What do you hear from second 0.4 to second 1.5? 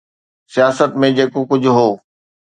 سياست ۾ جيڪو